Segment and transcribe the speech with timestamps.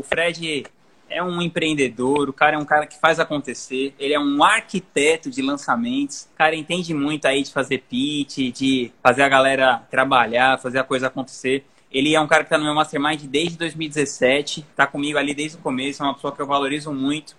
[0.00, 0.64] o Fred
[1.08, 5.28] é um empreendedor, o cara é um cara que faz acontecer, ele é um arquiteto
[5.28, 10.58] de lançamentos, o cara entende muito aí de fazer pitch, de fazer a galera trabalhar,
[10.58, 11.64] fazer a coisa acontecer.
[11.92, 15.58] Ele é um cara que está no meu mastermind desde 2017, está comigo ali desde
[15.58, 17.36] o começo, é uma pessoa que eu valorizo muito.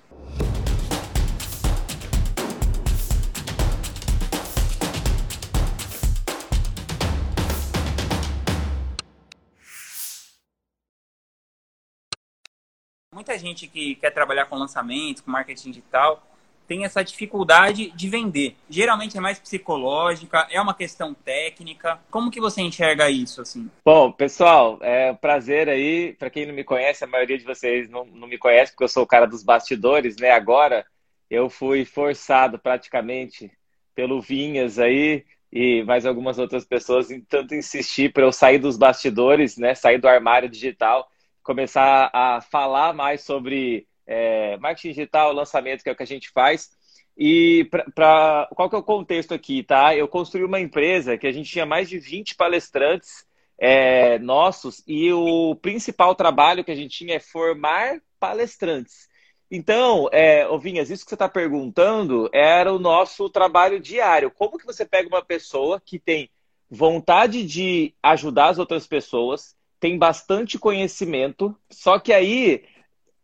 [13.21, 16.25] Muita gente que quer trabalhar com lançamento, com marketing digital,
[16.67, 18.55] tem essa dificuldade de vender.
[18.67, 21.99] Geralmente é mais psicológica, é uma questão técnica.
[22.09, 23.69] Como que você enxerga isso assim?
[23.85, 26.13] Bom, pessoal, é um prazer aí.
[26.13, 28.89] Para quem não me conhece, a maioria de vocês não, não me conhece porque eu
[28.89, 30.31] sou o cara dos bastidores, né?
[30.31, 30.83] Agora
[31.29, 33.51] eu fui forçado praticamente
[33.93, 38.77] pelo Vinhas aí e mais algumas outras pessoas em tanto insistir para eu sair dos
[38.77, 39.75] bastidores, né?
[39.75, 41.07] Sair do armário digital
[41.43, 46.29] começar a falar mais sobre é, marketing digital, lançamento, que é o que a gente
[46.29, 46.69] faz.
[47.17, 49.95] E para qual que é o contexto aqui, tá?
[49.95, 53.25] Eu construí uma empresa que a gente tinha mais de 20 palestrantes
[53.57, 59.07] é, nossos e o principal trabalho que a gente tinha é formar palestrantes.
[59.51, 64.31] Então, é, Ovinhas, isso que você está perguntando era o nosso trabalho diário.
[64.31, 66.29] Como que você pega uma pessoa que tem
[66.69, 72.63] vontade de ajudar as outras pessoas, tem bastante conhecimento, só que aí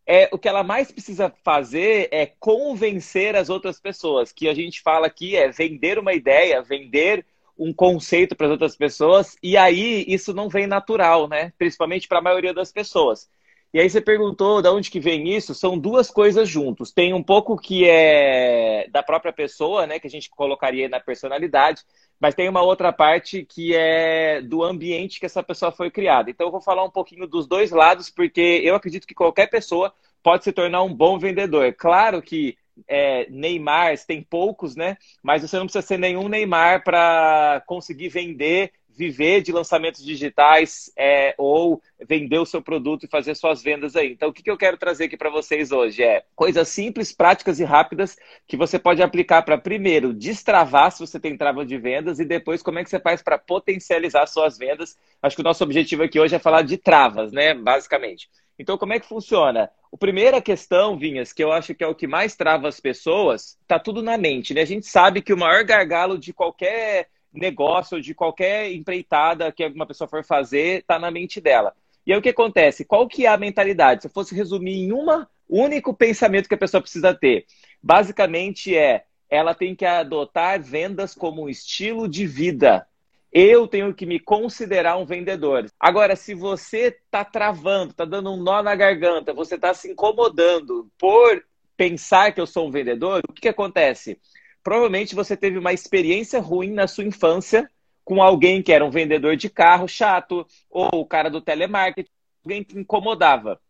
[0.07, 4.81] é, o que ela mais precisa fazer é convencer as outras pessoas, que a gente
[4.81, 7.23] fala aqui é vender uma ideia, vender
[7.57, 11.53] um conceito para as outras pessoas, e aí isso não vem natural, né?
[11.59, 13.29] Principalmente para a maioria das pessoas.
[13.71, 15.53] E aí você perguntou de onde que vem isso?
[15.53, 16.91] São duas coisas juntos.
[16.91, 21.83] Tem um pouco que é da própria pessoa, né, que a gente colocaria na personalidade,
[22.19, 26.29] mas tem uma outra parte que é do ambiente que essa pessoa foi criada.
[26.29, 29.93] Então eu vou falar um pouquinho dos dois lados, porque eu acredito que qualquer pessoa
[30.23, 31.73] pode se tornar um bom vendedor.
[31.73, 32.57] Claro que
[32.87, 34.97] é, Neymar, tem poucos, né?
[35.23, 41.35] Mas você não precisa ser nenhum Neymar para conseguir vender viver de lançamentos digitais é,
[41.37, 44.11] ou vender o seu produto e fazer suas vendas aí.
[44.11, 47.59] Então, o que, que eu quero trazer aqui para vocês hoje é coisas simples, práticas
[47.59, 52.19] e rápidas que você pode aplicar para, primeiro, destravar se você tem trava de vendas
[52.19, 54.97] e depois como é que você faz para potencializar suas vendas.
[55.21, 57.53] Acho que o nosso objetivo aqui hoje é falar de travas, né?
[57.53, 58.27] Basicamente.
[58.57, 59.69] Então, como é que funciona?
[59.93, 63.57] A primeira questão, Vinhas, que eu acho que é o que mais trava as pessoas,
[63.67, 64.61] tá tudo na mente, né?
[64.61, 69.85] A gente sabe que o maior gargalo de qualquer negócio, de qualquer empreitada que uma
[69.85, 71.73] pessoa for fazer, está na mente dela.
[72.05, 72.85] E aí o que acontece?
[72.85, 74.01] Qual que é a mentalidade?
[74.01, 75.05] Se eu fosse resumir em um
[75.49, 77.45] único pensamento que a pessoa precisa ter,
[77.81, 82.87] basicamente é ela tem que adotar vendas como um estilo de vida.
[83.31, 85.69] Eu tenho que me considerar um vendedor.
[85.77, 90.89] Agora, se você está travando, está dando um nó na garganta, você está se incomodando
[90.97, 91.43] por
[91.75, 94.19] pensar que eu sou um vendedor, o que, que acontece?
[94.67, 97.71] Provavelmente você teve uma experiência ruim na sua infância
[98.03, 102.09] com alguém que era um vendedor de carro chato, ou o cara do telemarketing,
[102.43, 103.61] alguém que incomodava.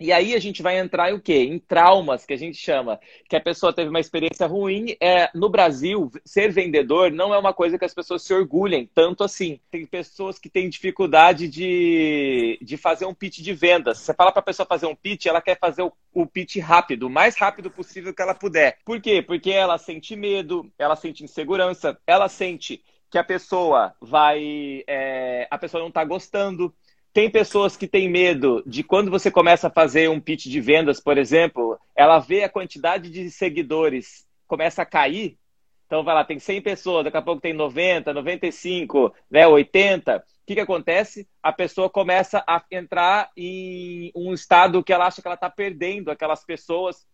[0.00, 1.42] E aí a gente vai entrar em o quê?
[1.42, 4.96] Em traumas, que a gente chama, que a pessoa teve uma experiência ruim.
[5.00, 9.24] É, no Brasil, ser vendedor não é uma coisa que as pessoas se orgulhem tanto
[9.24, 9.58] assim.
[9.72, 13.98] Tem pessoas que têm dificuldade de, de fazer um pitch de vendas.
[13.98, 17.08] Você fala para a pessoa fazer um pitch, ela quer fazer o, o pitch rápido,
[17.08, 18.78] o mais rápido possível que ela puder.
[18.84, 19.20] Por quê?
[19.20, 24.84] Porque ela sente medo, ela sente insegurança, ela sente que a pessoa vai.
[24.86, 26.72] É, a pessoa não está gostando
[27.18, 31.00] tem pessoas que têm medo de quando você começa a fazer um pitch de vendas,
[31.00, 35.36] por exemplo, ela vê a quantidade de seguidores começa a cair.
[35.84, 40.18] Então, vai lá, tem 100 pessoas, daqui a pouco tem 90, 95, né, 80.
[40.18, 41.28] O que, que acontece?
[41.42, 46.12] A pessoa começa a entrar em um estado que ela acha que ela está perdendo
[46.12, 47.04] aquelas pessoas.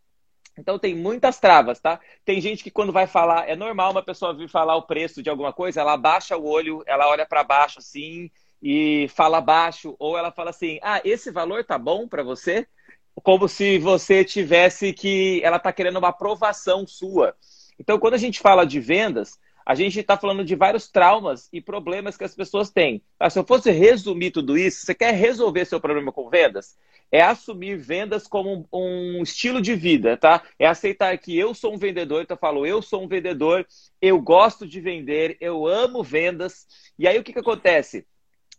[0.58, 1.98] Então tem muitas travas, tá?
[2.26, 5.30] Tem gente que quando vai falar, é normal uma pessoa vir falar o preço de
[5.30, 8.30] alguma coisa, ela abaixa o olho, ela olha para baixo assim,
[8.66, 12.66] e fala baixo, ou ela fala assim: ah, esse valor tá bom para você?
[13.14, 15.42] Como se você tivesse que.
[15.44, 17.36] Ela tá querendo uma aprovação sua.
[17.78, 21.60] Então, quando a gente fala de vendas, a gente está falando de vários traumas e
[21.60, 23.02] problemas que as pessoas têm.
[23.18, 23.28] Tá?
[23.28, 26.78] Se eu fosse resumir tudo isso, você quer resolver seu problema com vendas?
[27.12, 30.42] É assumir vendas como um, um estilo de vida, tá?
[30.58, 33.66] É aceitar que eu sou um vendedor, então eu falo, eu sou um vendedor,
[34.00, 36.66] eu gosto de vender, eu amo vendas.
[36.98, 38.06] E aí o que, que acontece?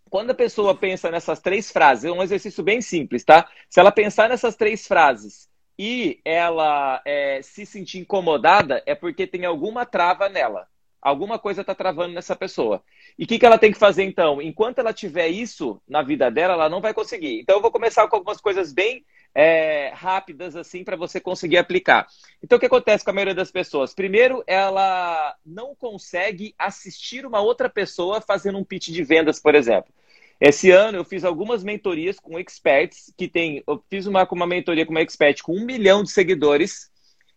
[0.10, 3.50] Quando a pessoa pensa nessas três frases, é um exercício bem simples, tá?
[3.70, 9.46] Se ela pensar nessas três frases e ela é, se sentir incomodada, é porque tem
[9.46, 10.68] alguma trava nela.
[11.02, 12.84] Alguma coisa está travando nessa pessoa.
[13.18, 14.42] E o que, que ela tem que fazer então?
[14.42, 17.42] Enquanto ela tiver isso na vida dela, ela não vai conseguir.
[17.42, 19.06] Então eu vou começar com algumas coisas bem
[19.36, 22.08] é, rápidas assim para você conseguir aplicar.
[22.42, 23.94] Então, o que acontece com a maioria das pessoas?
[23.94, 29.94] Primeiro, ela não consegue assistir uma outra pessoa fazendo um pitch de vendas, por exemplo.
[30.40, 33.62] Esse ano eu fiz algumas mentorias com experts que tem.
[33.68, 36.90] Eu fiz uma, uma mentoria com uma expert com um milhão de seguidores,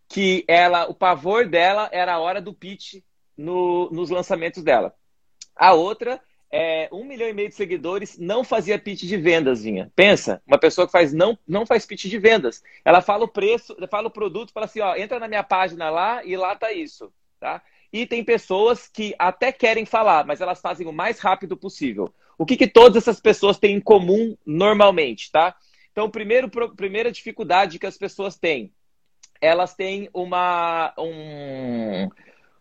[0.08, 3.02] que ela, o pavor dela era a hora do pitch
[3.36, 4.94] no, nos lançamentos dela.
[5.54, 9.92] A outra é, um milhão e meio de seguidores, não fazia pitch de vendas, vinha.
[9.94, 12.62] Pensa, uma pessoa que faz não, não faz pitch de vendas.
[12.84, 16.24] Ela fala o preço, fala o produto, fala assim, ó, entra na minha página lá
[16.24, 17.62] e lá tá isso, tá?
[17.92, 22.12] E tem pessoas que até querem falar, mas elas fazem o mais rápido possível.
[22.36, 25.54] O que, que todas essas pessoas têm em comum normalmente, tá?
[25.92, 28.72] Então, primeiro, primeira dificuldade que as pessoas têm,
[29.40, 32.08] elas têm uma, um,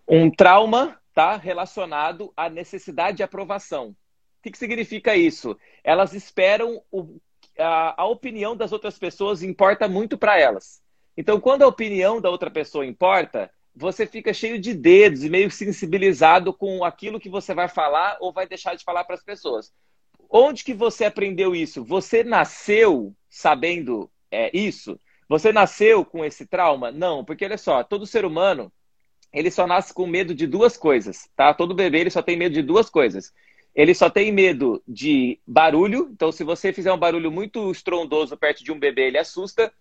[0.07, 3.87] um trauma está relacionado à necessidade de aprovação.
[3.87, 3.95] O
[4.43, 5.57] que, que significa isso?
[5.83, 7.19] Elas esperam o,
[7.57, 10.79] a, a opinião das outras pessoas importa muito para elas.
[11.17, 15.49] Então, quando a opinião da outra pessoa importa, você fica cheio de dedos e meio
[15.49, 19.73] sensibilizado com aquilo que você vai falar ou vai deixar de falar para as pessoas.
[20.29, 21.83] Onde que você aprendeu isso?
[21.83, 24.99] Você nasceu sabendo é, isso?
[25.27, 26.91] Você nasceu com esse trauma?
[26.91, 28.71] Não, porque olha só, todo ser humano
[29.31, 31.53] ele só nasce com medo de duas coisas, tá?
[31.53, 33.33] Todo bebê ele só tem medo de duas coisas.
[33.75, 38.63] Ele só tem medo de barulho, então se você fizer um barulho muito estrondoso perto
[38.63, 39.71] de um bebê, ele assusta,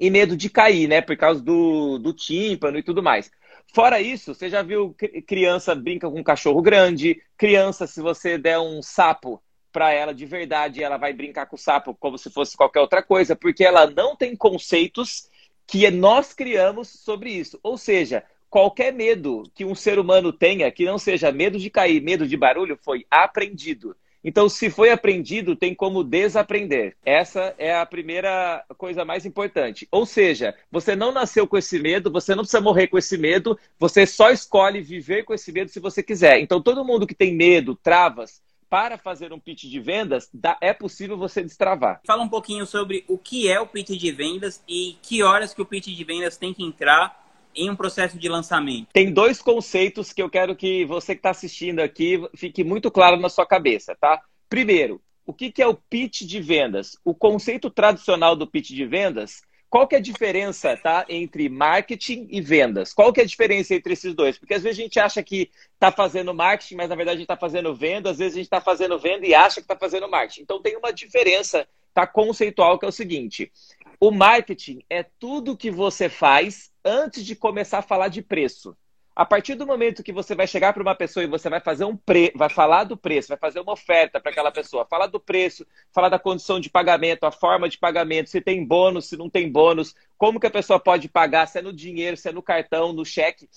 [0.00, 1.00] e medo de cair, né?
[1.00, 3.30] Por causa do, do tímpano e tudo mais.
[3.74, 4.94] Fora isso, você já viu
[5.26, 9.42] criança brinca com um cachorro grande, criança, se você der um sapo
[9.72, 13.02] para ela de verdade, ela vai brincar com o sapo como se fosse qualquer outra
[13.02, 15.28] coisa, porque ela não tem conceitos
[15.66, 17.58] que nós criamos sobre isso.
[17.62, 22.00] Ou seja, qualquer medo que um ser humano tenha, que não seja medo de cair,
[22.00, 23.96] medo de barulho, foi aprendido.
[24.24, 26.96] Então, se foi aprendido, tem como desaprender.
[27.04, 29.86] Essa é a primeira coisa mais importante.
[29.88, 33.56] Ou seja, você não nasceu com esse medo, você não precisa morrer com esse medo,
[33.78, 36.40] você só escolhe viver com esse medo se você quiser.
[36.40, 40.28] Então, todo mundo que tem medo, travas, para fazer um pitch de vendas,
[40.60, 42.00] é possível você destravar.
[42.04, 45.62] Fala um pouquinho sobre o que é o pitch de vendas e que horas que
[45.62, 47.25] o pitch de vendas tem que entrar
[47.56, 48.88] em um processo de lançamento?
[48.92, 53.16] Tem dois conceitos que eu quero que você que está assistindo aqui fique muito claro
[53.16, 54.22] na sua cabeça, tá?
[54.48, 56.96] Primeiro, o que, que é o pitch de vendas?
[57.04, 62.28] O conceito tradicional do pitch de vendas, qual que é a diferença, tá, entre marketing
[62.30, 62.92] e vendas?
[62.92, 64.38] Qual que é a diferença entre esses dois?
[64.38, 67.24] Porque às vezes a gente acha que está fazendo marketing, mas na verdade a gente
[67.24, 70.08] está fazendo venda, às vezes a gente está fazendo venda e acha que está fazendo
[70.08, 70.42] marketing.
[70.42, 73.50] Então tem uma diferença tá, conceitual que é o seguinte:
[73.98, 78.76] o marketing é tudo que você faz antes de começar a falar de preço.
[79.14, 81.86] A partir do momento que você vai chegar para uma pessoa e você vai fazer
[81.86, 82.30] um pre...
[82.36, 86.10] vai falar do preço, vai fazer uma oferta para aquela pessoa, falar do preço, falar
[86.10, 89.94] da condição de pagamento, a forma de pagamento, se tem bônus, se não tem bônus,
[90.18, 93.06] como que a pessoa pode pagar, se é no dinheiro, se é no cartão, no
[93.06, 93.48] cheque.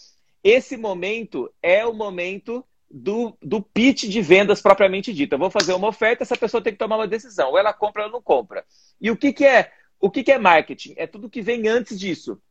[0.42, 5.34] Esse momento é o momento do, do pitch de vendas propriamente dito.
[5.34, 7.50] Eu vou fazer uma oferta, essa pessoa tem que tomar uma decisão.
[7.50, 8.64] Ou ela compra ou não compra.
[9.00, 10.94] E o que, que é o que, que é marketing?
[10.96, 12.42] É tudo que vem antes disso.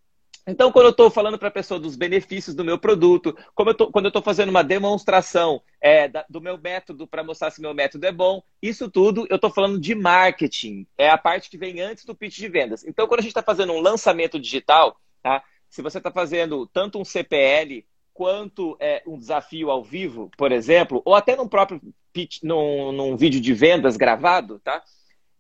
[0.50, 3.92] Então, quando eu estou falando para a pessoa dos benefícios do meu produto, eu tô,
[3.92, 7.74] quando eu estou fazendo uma demonstração é, da, do meu método para mostrar se meu
[7.74, 10.86] método é bom, isso tudo eu estou falando de marketing.
[10.96, 12.82] É a parte que vem antes do pitch de vendas.
[12.86, 15.44] Então, quando a gente está fazendo um lançamento digital, tá?
[15.68, 21.02] se você está fazendo tanto um CPL quanto é, um desafio ao vivo, por exemplo,
[21.04, 21.78] ou até num próprio
[22.10, 24.82] pitch, num, num vídeo de vendas gravado, tá?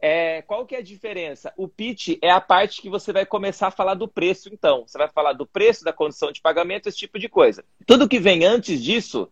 [0.00, 1.52] É, qual que é a diferença?
[1.56, 4.84] O pitch é a parte que você vai começar a falar do preço, então.
[4.86, 7.64] Você vai falar do preço, da condição de pagamento, esse tipo de coisa.
[7.84, 9.28] Tudo que vem antes disso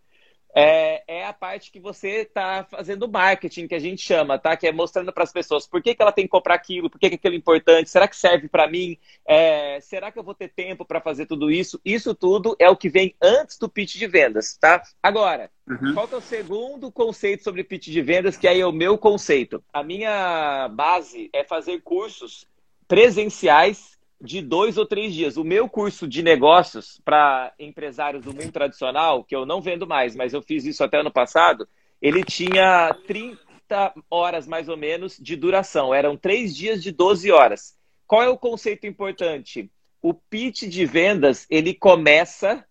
[0.58, 4.56] é, é a parte que você está fazendo marketing, que a gente chama, tá?
[4.56, 6.98] Que é mostrando para as pessoas por que, que ela tem que comprar aquilo, por
[6.98, 8.96] que, que aquilo é importante, será que serve para mim?
[9.26, 11.78] É, será que eu vou ter tempo para fazer tudo isso?
[11.84, 14.82] Isso tudo é o que vem antes do pitch de vendas, tá?
[15.02, 15.92] Agora, uhum.
[15.92, 18.96] qual que é o segundo conceito sobre pitch de vendas, que aí é o meu
[18.96, 19.62] conceito?
[19.70, 22.46] A minha base é fazer cursos
[22.88, 25.36] presenciais de dois ou três dias.
[25.36, 30.16] O meu curso de negócios para empresários do mundo tradicional, que eu não vendo mais,
[30.16, 31.68] mas eu fiz isso até ano passado,
[32.00, 35.94] ele tinha 30 horas mais ou menos de duração.
[35.94, 37.76] Eram três dias de 12 horas.
[38.06, 39.70] Qual é o conceito importante?
[40.00, 42.64] O pitch de vendas ele começa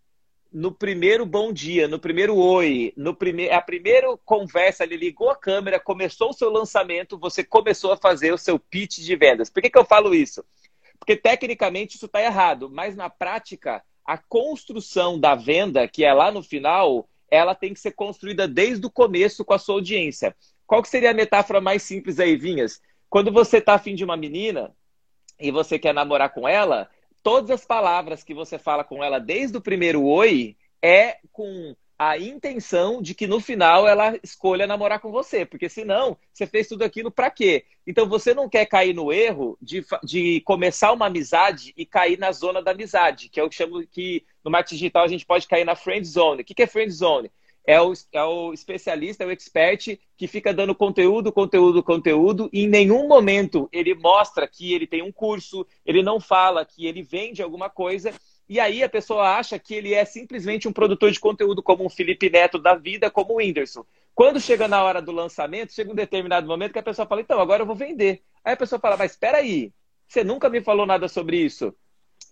[0.56, 5.36] no primeiro bom dia, no primeiro oi, no primeiro, a primeira conversa, ele ligou a
[5.36, 9.50] câmera, começou o seu lançamento, você começou a fazer o seu pitch de vendas.
[9.50, 10.46] Por que, que eu falo isso?
[11.00, 16.32] Porque tecnicamente isso está errado, mas na prática, a construção da venda, que é lá
[16.32, 20.36] no final, ela tem que ser construída desde o começo com a sua audiência.
[20.66, 22.82] Qual que seria a metáfora mais simples aí, Vinhas?
[23.10, 24.74] Quando você está afim de uma menina,
[25.40, 26.90] e você quer namorar com ela,
[27.22, 32.18] todas as palavras que você fala com ela desde o primeiro oi é com a
[32.18, 36.84] intenção de que no final ela escolha namorar com você, porque senão você fez tudo
[36.84, 37.66] aquilo para quê?
[37.88, 42.32] Então você não quer cair no erro de, de começar uma amizade e cair na
[42.32, 45.48] zona da amizade, que é o que chamo que no marketing digital a gente pode
[45.48, 46.42] cair na friend zone.
[46.42, 47.32] O que é friend zone?
[47.68, 52.64] É o, é o especialista, é o expert que fica dando conteúdo, conteúdo, conteúdo, e
[52.64, 57.02] em nenhum momento ele mostra que ele tem um curso, ele não fala que ele
[57.02, 58.14] vende alguma coisa,
[58.48, 61.90] e aí a pessoa acha que ele é simplesmente um produtor de conteúdo como um
[61.90, 63.84] Felipe Neto da vida, como o Whindersson.
[64.14, 67.40] Quando chega na hora do lançamento, chega um determinado momento que a pessoa fala, então,
[67.40, 68.22] agora eu vou vender.
[68.44, 69.74] Aí a pessoa fala, mas espera aí,
[70.08, 71.75] você nunca me falou nada sobre isso.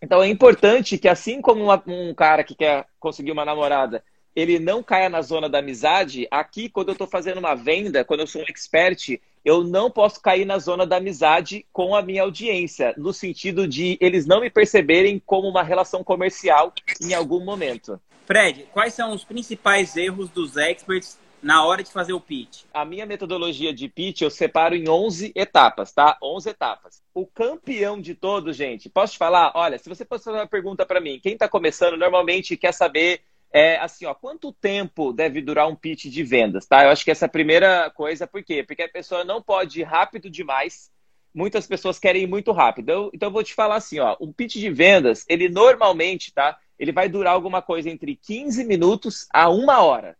[0.01, 4.03] Então é importante que assim como uma, um cara que quer conseguir uma namorada,
[4.36, 8.22] ele não caia na zona da amizade, aqui quando eu estou fazendo uma venda, quando
[8.22, 12.24] eu sou um expert, eu não posso cair na zona da amizade com a minha
[12.24, 18.00] audiência, no sentido de eles não me perceberem como uma relação comercial em algum momento.
[18.25, 22.63] Fred, quais são os principais erros dos experts na hora de fazer o pitch?
[22.74, 26.18] A minha metodologia de pitch eu separo em 11 etapas, tá?
[26.24, 27.02] 11 etapas.
[27.13, 29.52] O campeão de todos, gente, posso te falar?
[29.56, 33.22] Olha, se você fosse fazer uma pergunta para mim, quem está começando normalmente quer saber
[33.53, 36.83] é assim, ó, quanto tempo deve durar um pitch de vendas, tá?
[36.83, 38.63] Eu acho que essa é a primeira coisa, por quê?
[38.63, 40.91] Porque a pessoa não pode ir rápido demais.
[41.31, 42.89] Muitas pessoas querem ir muito rápido.
[42.89, 46.57] Eu, então eu vou te falar assim, ó, um pitch de vendas, ele normalmente, tá?
[46.79, 50.17] Ele vai durar alguma coisa entre 15 minutos a uma hora.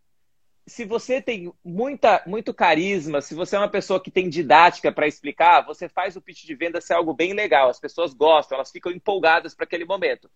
[0.68, 5.08] Se você tem muita, muito carisma, se você é uma pessoa que tem didática para
[5.08, 7.68] explicar, você faz o pitch de venda ser algo bem legal.
[7.68, 10.30] As pessoas gostam, elas ficam empolgadas para aquele momento.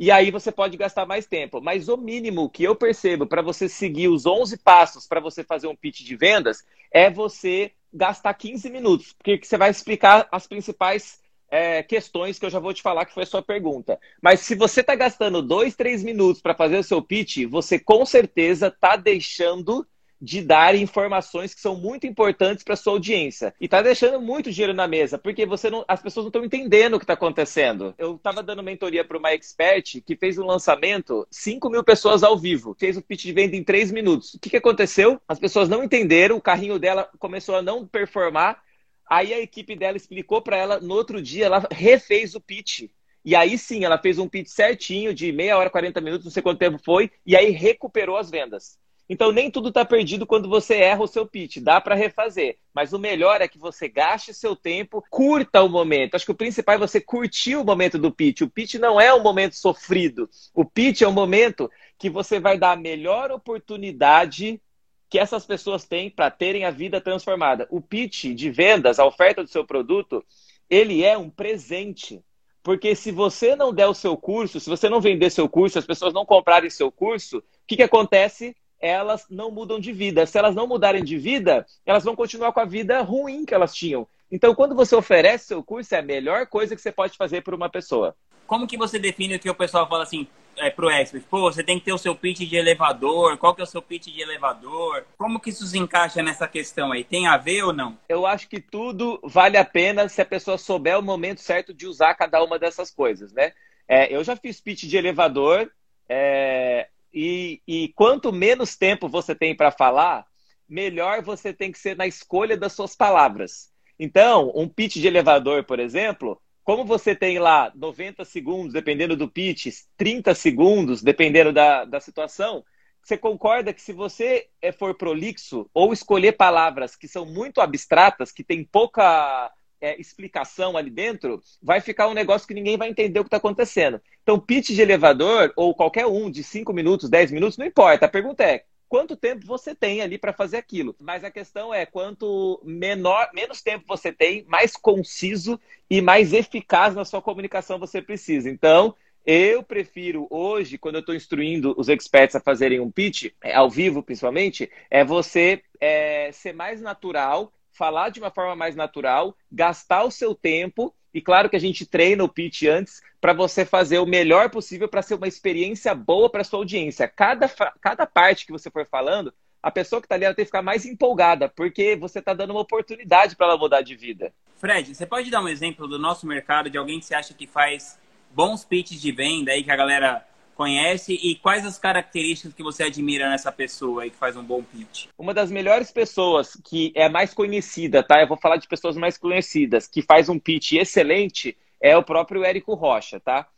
[0.00, 1.60] E aí você pode gastar mais tempo.
[1.60, 5.66] Mas o mínimo que eu percebo para você seguir os 11 passos para você fazer
[5.66, 11.20] um pitch de vendas é você gastar 15 minutos, porque você vai explicar as principais
[11.50, 14.00] é, questões que eu já vou te falar que foi a sua pergunta.
[14.22, 18.06] Mas se você está gastando dois, três minutos para fazer o seu pitch, você com
[18.06, 19.86] certeza está deixando
[20.20, 23.54] de dar informações que são muito importantes para sua audiência.
[23.60, 26.94] E está deixando muito dinheiro na mesa, porque você não, as pessoas não estão entendendo
[26.94, 27.94] o que está acontecendo.
[27.96, 32.38] Eu estava dando mentoria para uma expert que fez um lançamento, 5 mil pessoas ao
[32.38, 34.34] vivo, fez o pitch de venda em 3 minutos.
[34.34, 35.20] O que, que aconteceu?
[35.26, 38.62] As pessoas não entenderam, o carrinho dela começou a não performar.
[39.08, 42.90] Aí a equipe dela explicou para ela, no outro dia ela refez o pitch.
[43.24, 46.42] E aí sim, ela fez um pitch certinho de meia hora, 40 minutos, não sei
[46.42, 48.78] quanto tempo foi, e aí recuperou as vendas.
[49.12, 52.58] Então, nem tudo está perdido quando você erra o seu pitch, dá para refazer.
[52.72, 56.14] Mas o melhor é que você gaste seu tempo, curta o momento.
[56.14, 58.42] Acho que o principal é você curtir o momento do pitch.
[58.42, 60.30] O pitch não é um momento sofrido.
[60.54, 64.62] O pitch é um momento que você vai dar a melhor oportunidade
[65.08, 67.66] que essas pessoas têm para terem a vida transformada.
[67.68, 70.24] O pitch de vendas, a oferta do seu produto,
[70.70, 72.22] ele é um presente.
[72.62, 75.86] Porque se você não der o seu curso, se você não vender seu curso, as
[75.86, 78.54] pessoas não comprarem seu curso, o que, que acontece?
[78.80, 80.24] Elas não mudam de vida.
[80.26, 83.74] Se elas não mudarem de vida, elas vão continuar com a vida ruim que elas
[83.74, 84.08] tinham.
[84.32, 87.54] Então, quando você oferece seu curso, é a melhor coisa que você pode fazer para
[87.54, 88.16] uma pessoa.
[88.46, 91.24] Como que você define o que o pessoal fala assim é, pro expert?
[91.28, 93.36] Pô, você tem que ter o seu pitch de elevador.
[93.36, 95.04] Qual que é o seu pitch de elevador?
[95.18, 97.04] Como que isso se encaixa nessa questão aí?
[97.04, 97.98] Tem a ver ou não?
[98.08, 101.86] Eu acho que tudo vale a pena se a pessoa souber o momento certo de
[101.86, 103.52] usar cada uma dessas coisas, né?
[103.86, 105.70] É, eu já fiz pitch de elevador.
[106.08, 110.24] É, e, e quanto menos tempo você tem para falar,
[110.68, 113.70] melhor você tem que ser na escolha das suas palavras.
[113.98, 119.28] Então, um pitch de elevador, por exemplo, como você tem lá 90 segundos, dependendo do
[119.28, 122.64] pitch, 30 segundos, dependendo da, da situação,
[123.02, 128.30] você concorda que se você eh, for prolixo ou escolher palavras que são muito abstratas,
[128.30, 133.18] que tem pouca é, explicação ali dentro, vai ficar um negócio que ninguém vai entender
[133.18, 134.00] o que está acontecendo.
[134.22, 138.06] Então, pitch de elevador, ou qualquer um de 5 minutos, 10 minutos, não importa.
[138.06, 140.94] A pergunta é: quanto tempo você tem ali para fazer aquilo?
[141.00, 145.58] Mas a questão é: quanto menor, menos tempo você tem, mais conciso
[145.88, 148.50] e mais eficaz na sua comunicação você precisa.
[148.50, 148.94] Então,
[149.24, 153.70] eu prefiro hoje, quando eu estou instruindo os experts a fazerem um pitch, é, ao
[153.70, 160.04] vivo principalmente, é você é, ser mais natural falar de uma forma mais natural, gastar
[160.04, 160.94] o seu tempo.
[161.14, 164.86] E claro que a gente treina o pitch antes para você fazer o melhor possível
[164.86, 167.08] para ser uma experiência boa para sua audiência.
[167.08, 167.48] Cada,
[167.80, 169.32] cada parte que você for falando,
[169.62, 172.50] a pessoa que está ali ela tem que ficar mais empolgada, porque você está dando
[172.50, 174.30] uma oportunidade para ela mudar de vida.
[174.58, 177.46] Fred, você pode dar um exemplo do nosso mercado de alguém que você acha que
[177.46, 177.98] faz
[178.30, 180.26] bons pitches de venda aí que a galera
[180.60, 184.62] conhece e quais as características que você admira nessa pessoa aí que faz um bom
[184.62, 185.06] pitch?
[185.16, 188.20] Uma das melhores pessoas que é mais conhecida, tá?
[188.20, 192.44] Eu vou falar de pessoas mais conhecidas, que faz um pitch excelente, é o próprio
[192.44, 193.48] Érico Rocha, tá?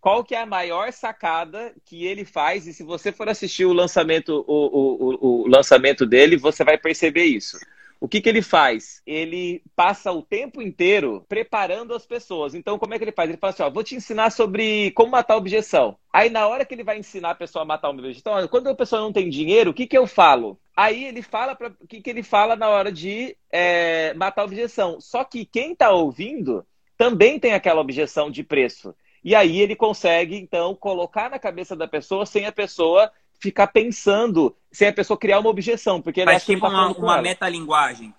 [0.00, 2.68] Qual que é a maior sacada que ele faz?
[2.68, 6.78] E se você for assistir o lançamento, o, o, o, o lançamento dele, você vai
[6.78, 7.58] perceber isso.
[8.02, 9.00] O que, que ele faz?
[9.06, 12.52] Ele passa o tempo inteiro preparando as pessoas.
[12.52, 13.30] Então, como é que ele faz?
[13.30, 15.96] Ele fala assim: ó, vou te ensinar sobre como matar objeção.
[16.12, 18.74] Aí, na hora que ele vai ensinar a pessoa a matar uma objeção, quando a
[18.74, 20.58] pessoa não tem dinheiro, o que, que eu falo?
[20.76, 25.00] Aí ele fala o que, que ele fala na hora de é, matar a objeção.
[25.00, 26.66] Só que quem está ouvindo
[26.98, 28.92] também tem aquela objeção de preço.
[29.22, 34.56] E aí ele consegue, então, colocar na cabeça da pessoa sem a pessoa ficar pensando,
[34.70, 38.14] sem a pessoa criar uma objeção, porque ele Mas tipo tá uma, uma metalinguagem.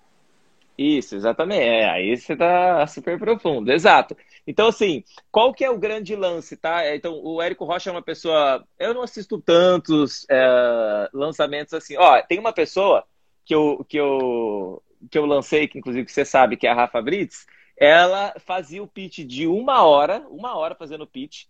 [0.76, 1.62] Isso, exatamente.
[1.62, 4.14] É, aí você tá super profundo, exato.
[4.46, 6.84] Então, assim, qual que é o grande lance, tá?
[6.84, 8.62] É, então, o Érico Rocha é uma pessoa.
[8.78, 11.96] Eu não assisto tantos é, lançamentos assim.
[11.96, 13.04] Ó, tem uma pessoa
[13.46, 17.00] que eu, que eu, que eu lancei, que inclusive você sabe, que é a Rafa
[17.00, 17.46] Brits.
[17.76, 21.44] Ela fazia o pitch de uma hora, uma hora fazendo pitch.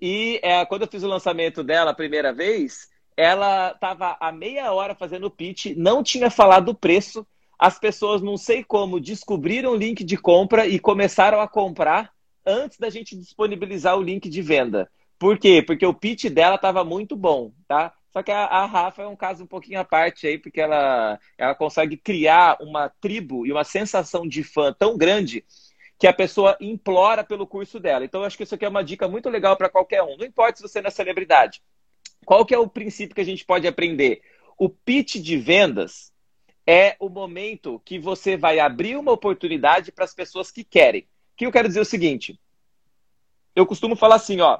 [0.00, 4.72] E é, quando eu fiz o lançamento dela a primeira vez, ela estava há meia
[4.72, 7.26] hora fazendo o pitch, não tinha falado o preço.
[7.58, 12.12] As pessoas, não sei como, descobriram o link de compra e começaram a comprar
[12.44, 14.90] antes da gente disponibilizar o link de venda.
[15.18, 15.62] Por quê?
[15.62, 17.94] Porque o pitch dela estava muito bom, tá?
[18.12, 21.18] Só que a, a, Rafa é um caso um pouquinho à parte aí, porque ela,
[21.36, 25.44] ela consegue criar uma tribo e uma sensação de fã tão grande
[25.98, 28.04] que a pessoa implora pelo curso dela.
[28.04, 30.16] Então, eu acho que isso aqui é uma dica muito legal para qualquer um.
[30.16, 31.62] Não importa se você não é celebridade.
[32.26, 34.20] Qual que é o princípio que a gente pode aprender?
[34.58, 36.12] O pitch de vendas
[36.66, 41.02] é o momento que você vai abrir uma oportunidade para as pessoas que querem.
[41.02, 42.38] O que eu quero dizer é o seguinte.
[43.54, 44.58] Eu costumo falar assim, ó.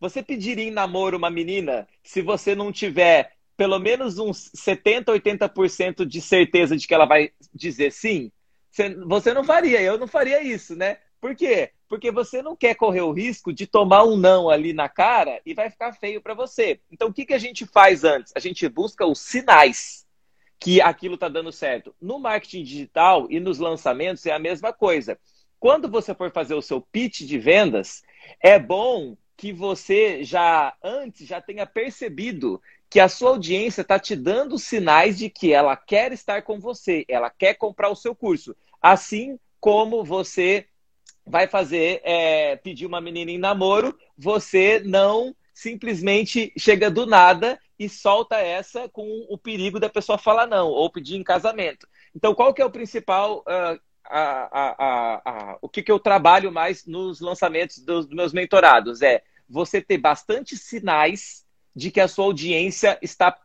[0.00, 6.04] Você pediria em namoro uma menina se você não tiver pelo menos uns 70, 80%
[6.04, 8.32] de certeza de que ela vai dizer sim?
[9.06, 10.98] Você não faria, eu não faria isso, né?
[11.20, 11.70] Por quê?
[11.88, 15.54] Porque você não quer correr o risco de tomar um não ali na cara e
[15.54, 16.80] vai ficar feio para você.
[16.90, 18.32] Então, o que, que a gente faz antes?
[18.34, 20.06] A gente busca os sinais
[20.58, 21.94] que aquilo está dando certo.
[22.00, 25.18] No marketing digital e nos lançamentos é a mesma coisa.
[25.58, 28.02] Quando você for fazer o seu pitch de vendas,
[28.40, 34.16] é bom que você já antes já tenha percebido que a sua audiência está te
[34.16, 38.56] dando sinais de que ela quer estar com você, ela quer comprar o seu curso.
[38.80, 40.66] Assim como você
[41.26, 47.88] vai fazer, é, pedir uma menina em namoro, você não simplesmente chega do nada e
[47.88, 51.88] solta essa com o perigo da pessoa falar não, ou pedir em casamento.
[52.14, 53.40] Então, qual que é o principal.
[53.40, 58.32] Uh, a, a, a, o que, que eu trabalho mais nos lançamentos dos, dos meus
[58.32, 59.02] mentorados?
[59.02, 63.36] É você ter bastante sinais de que a sua audiência está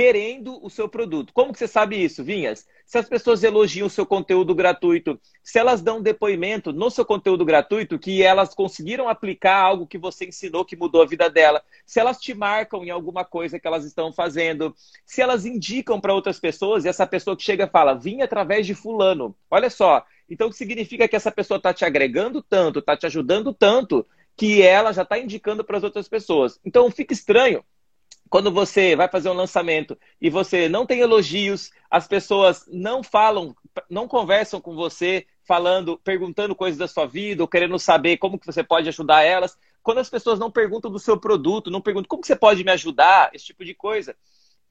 [0.00, 1.30] querendo o seu produto.
[1.34, 2.66] Como que você sabe isso, Vinhas?
[2.90, 7.44] se as pessoas elogiam o seu conteúdo gratuito, se elas dão depoimento no seu conteúdo
[7.44, 12.00] gratuito que elas conseguiram aplicar algo que você ensinou que mudou a vida dela, se
[12.00, 14.74] elas te marcam em alguma coisa que elas estão fazendo,
[15.06, 18.74] se elas indicam para outras pessoas e essa pessoa que chega fala, vim através de
[18.74, 19.36] fulano.
[19.48, 24.04] Olha só, então significa que essa pessoa está te agregando tanto, está te ajudando tanto,
[24.36, 26.58] que ela já está indicando para as outras pessoas.
[26.64, 27.62] Então fica estranho
[28.30, 33.56] quando você vai fazer um lançamento e você não tem elogios, as pessoas não falam,
[33.90, 38.46] não conversam com você, falando, perguntando coisas da sua vida, ou querendo saber como que
[38.46, 39.58] você pode ajudar elas.
[39.82, 42.70] Quando as pessoas não perguntam do seu produto, não perguntam como que você pode me
[42.70, 44.14] ajudar, esse tipo de coisa.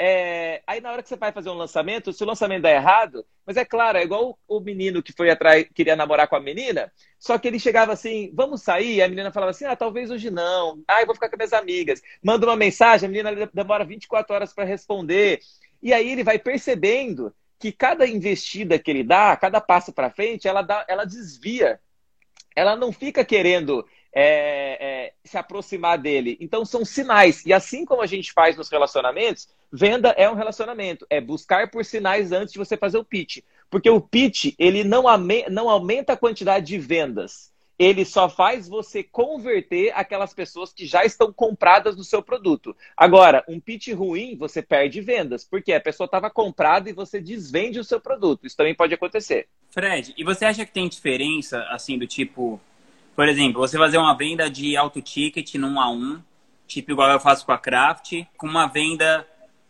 [0.02, 0.64] É...
[0.66, 3.58] Aí na hora que você vai fazer um lançamento, se o lançamento dá errado, mas
[3.58, 7.38] é claro, é igual o menino que foi atrás, queria namorar com a menina, só
[7.38, 9.02] que ele chegava assim, vamos sair?
[9.02, 10.82] A menina falava assim, ah, talvez hoje não.
[10.88, 12.02] Ah, eu vou ficar com minhas amigas.
[12.24, 15.40] Manda uma mensagem, a menina demora 24 horas para responder.
[15.84, 20.48] E aí ele vai percebendo que cada investida que ele dá, cada passo para frente,
[20.48, 21.80] ela, dá, ela desvia.
[22.56, 26.38] Ela não fica querendo é, é, se aproximar dele.
[26.40, 27.46] Então são sinais.
[27.46, 31.06] E assim como a gente faz nos relacionamentos, venda é um relacionamento.
[31.10, 33.40] É buscar por sinais antes de você fazer o pitch.
[33.70, 35.04] Porque o pitch, ele não,
[35.50, 37.50] não aumenta a quantidade de vendas.
[37.78, 42.76] Ele só faz você converter aquelas pessoas que já estão compradas no seu produto.
[42.98, 47.80] Agora, um pitch ruim, você perde vendas, porque a pessoa estava comprada e você desvende
[47.80, 48.46] o seu produto.
[48.46, 49.48] Isso também pode acontecer.
[49.72, 52.60] Fred, e você acha que tem diferença, assim, do tipo,
[53.20, 56.24] por exemplo, você fazer uma venda de alto ticket num a um,
[56.66, 59.28] tipo igual eu faço com a Craft, com uma venda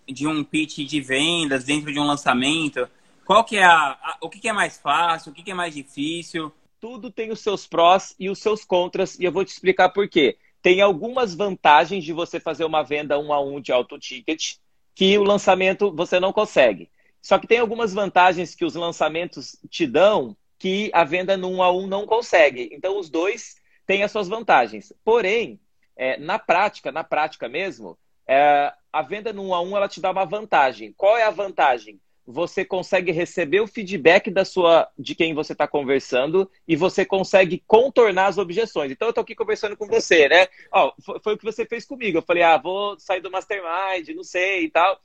[0.08, 2.88] de um pitch de vendas dentro de um lançamento.
[3.26, 5.56] Qual que é a, a o que, que, é mais fácil, o que, que é
[5.56, 6.54] mais difícil?
[6.80, 10.08] Tudo tem os seus prós e os seus contras e eu vou te explicar por
[10.08, 10.38] quê.
[10.62, 14.58] Tem algumas vantagens de você fazer uma venda um a um de alto ticket
[14.94, 16.88] que o lançamento você não consegue.
[17.20, 21.72] Só que tem algumas vantagens que os lançamentos te dão que a venda no a
[21.72, 22.70] um não consegue.
[22.74, 23.56] Então, os dois
[23.88, 24.94] têm as suas vantagens.
[25.04, 25.60] Porém,
[25.96, 30.12] é, na prática, na prática mesmo, é, a venda no a um ela te dá
[30.12, 30.94] uma vantagem.
[30.96, 32.00] Qual é a vantagem?
[32.28, 37.64] Você consegue receber o feedback da sua, de quem você está conversando e você consegue
[37.66, 38.92] contornar as objeções.
[38.92, 40.48] Então, eu estou aqui conversando com você, né?
[40.72, 42.20] Ó, foi, foi, o que você fez comigo.
[42.20, 45.00] Eu falei, ah, vou sair do Mastermind, não sei e tal.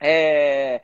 [0.00, 0.80] É,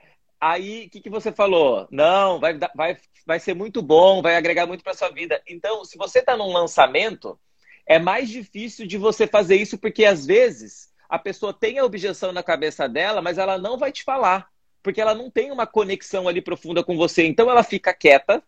[0.46, 1.88] Aí, o que, que você falou?
[1.90, 5.42] Não, vai, vai, vai ser muito bom, vai agregar muito para sua vida.
[5.48, 7.40] Então, se você está num lançamento,
[7.86, 12.30] é mais difícil de você fazer isso, porque às vezes a pessoa tem a objeção
[12.30, 14.46] na cabeça dela, mas ela não vai te falar,
[14.82, 17.24] porque ela não tem uma conexão ali profunda com você.
[17.24, 18.42] Então, ela fica quieta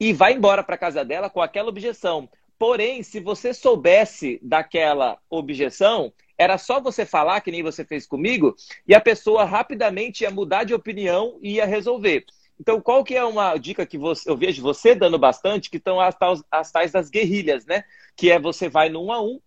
[0.00, 2.30] e vai embora para casa dela com aquela objeção.
[2.58, 8.54] Porém, se você soubesse daquela objeção, era só você falar, que nem você fez comigo,
[8.86, 12.24] e a pessoa rapidamente ia mudar de opinião e ia resolver.
[12.60, 16.00] Então, qual que é uma dica que você, eu vejo você dando bastante, que estão
[16.00, 16.14] as,
[16.50, 17.82] as tais das guerrilhas, né?
[18.16, 19.40] Que é você vai no um a um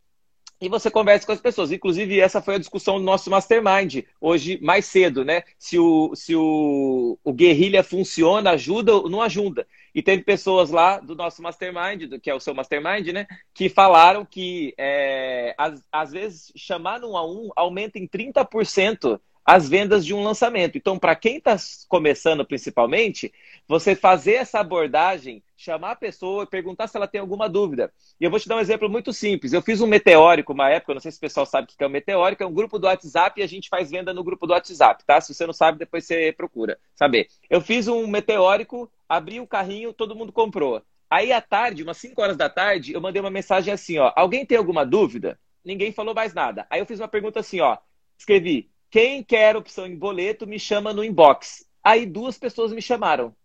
[0.59, 1.71] e você conversa com as pessoas.
[1.71, 5.43] Inclusive, essa foi a discussão do nosso mastermind, hoje mais cedo, né?
[5.57, 9.67] Se o, se o, o guerrilha funciona, ajuda ou não ajuda.
[9.95, 13.25] E teve pessoas lá do nosso mastermind, do, que é o seu mastermind, né?
[13.53, 19.69] Que falaram que é, às, às vezes chamar um a um aumenta em 30% as
[19.69, 20.75] vendas de um lançamento.
[20.75, 21.55] Então, para quem está
[21.87, 23.31] começando principalmente,
[23.67, 27.93] você fazer essa abordagem, chamar a pessoa e perguntar se ela tem alguma dúvida.
[28.19, 29.53] E eu vou te dar um exemplo muito simples.
[29.53, 31.87] Eu fiz um meteórico uma época, não sei se o pessoal sabe o que é
[31.87, 34.53] um meteórico, é um grupo do WhatsApp e a gente faz venda no grupo do
[34.53, 35.21] WhatsApp, tá?
[35.21, 37.27] Se você não sabe, depois você procura saber.
[37.47, 40.81] Eu fiz um meteórico, abri o carrinho, todo mundo comprou.
[41.09, 44.45] Aí à tarde, umas 5 horas da tarde, eu mandei uma mensagem assim, ó: "Alguém
[44.45, 46.67] tem alguma dúvida?" Ninguém falou mais nada.
[46.69, 47.77] Aí eu fiz uma pergunta assim, ó:
[48.17, 51.65] escrevi: quem quer opção em boleto me chama no inbox.
[51.83, 53.35] Aí duas pessoas me chamaram.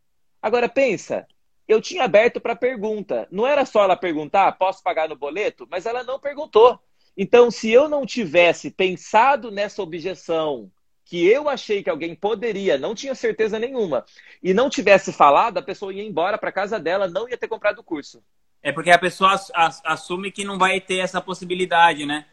[0.40, 1.26] Agora pensa,
[1.66, 3.26] eu tinha aberto para pergunta.
[3.30, 5.66] Não era só ela perguntar, posso pagar no boleto?
[5.70, 6.78] Mas ela não perguntou.
[7.16, 10.70] Então, se eu não tivesse pensado nessa objeção,
[11.10, 14.04] que eu achei que alguém poderia, não tinha certeza nenhuma,
[14.40, 17.80] e não tivesse falado, a pessoa ia embora para casa dela, não ia ter comprado
[17.80, 18.22] o curso.
[18.62, 19.34] É porque a pessoa
[19.84, 22.26] assume que não vai ter essa possibilidade, né?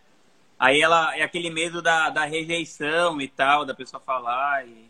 [0.60, 4.68] Aí ela é aquele medo da, da rejeição e tal, da pessoa falar.
[4.68, 4.86] E...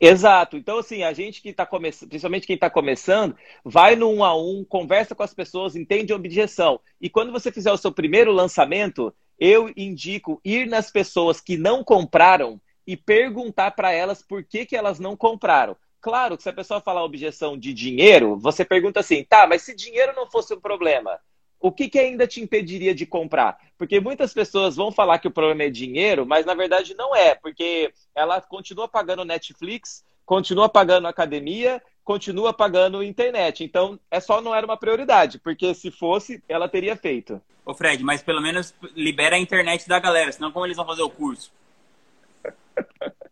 [0.00, 0.56] Exato.
[0.56, 4.34] Então, assim, a gente que está começando, principalmente quem está começando, vai no um a
[4.34, 6.80] um, conversa com as pessoas, entende a objeção.
[6.98, 11.84] E quando você fizer o seu primeiro lançamento, eu indico ir nas pessoas que não
[11.84, 15.76] compraram e perguntar para elas por que, que elas não compraram.
[16.00, 19.74] Claro que se a pessoa falar objeção de dinheiro, você pergunta assim, tá, mas se
[19.74, 21.18] dinheiro não fosse um problema,
[21.60, 23.58] o que, que ainda te impediria de comprar?
[23.76, 27.34] Porque muitas pessoas vão falar que o problema é dinheiro, mas na verdade não é,
[27.34, 33.62] porque ela continua pagando Netflix, continua pagando academia, continua pagando internet.
[33.62, 37.40] Então, é só não era uma prioridade, porque se fosse, ela teria feito.
[37.64, 41.02] Ô Fred, mas pelo menos libera a internet da galera, senão como eles vão fazer
[41.02, 41.52] o curso?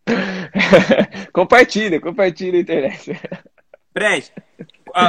[1.33, 3.19] compartilha, compartilha a internet.
[3.93, 4.31] Fred,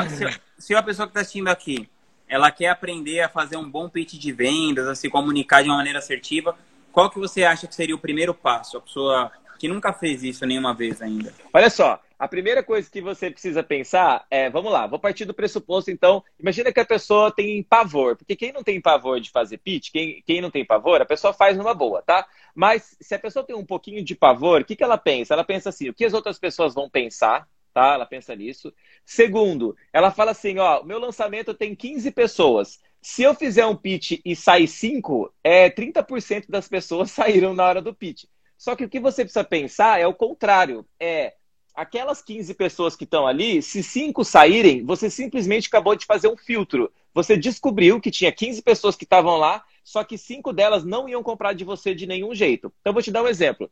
[0.09, 1.88] se, se a pessoa que está assistindo aqui
[2.31, 5.79] ela quer aprender a fazer um bom pitch de vendas, a se comunicar de uma
[5.79, 6.57] maneira assertiva,
[6.92, 8.76] qual que você acha que seria o primeiro passo?
[8.79, 11.35] A pessoa que nunca fez isso nenhuma vez ainda.
[11.53, 15.33] Olha só, a primeira coisa que você precisa pensar é, vamos lá, vou partir do
[15.33, 19.56] pressuposto, então, imagina que a pessoa tem pavor, porque quem não tem pavor de fazer
[19.56, 22.28] pitch, quem, quem não tem pavor, a pessoa faz numa boa, tá?
[22.54, 25.33] Mas se a pessoa tem um pouquinho de pavor, o que, que ela pensa?
[25.33, 27.94] Ela pensa assim, o que as outras pessoas vão pensar, tá?
[27.94, 28.70] Ela pensa nisso.
[29.02, 32.78] Segundo, ela fala assim, ó, meu lançamento tem 15 pessoas.
[33.00, 37.80] Se eu fizer um pitch e sair 5, é 30% das pessoas saíram na hora
[37.80, 38.24] do pitch.
[38.59, 40.85] Só que o que você precisa pensar é o contrário.
[41.00, 41.33] É
[41.81, 46.37] aquelas 15 pessoas que estão ali, se 5 saírem, você simplesmente acabou de fazer um
[46.37, 46.93] filtro.
[47.14, 51.23] Você descobriu que tinha 15 pessoas que estavam lá, só que 5 delas não iam
[51.23, 52.71] comprar de você de nenhum jeito.
[52.83, 53.71] Então, vou te dar um exemplo.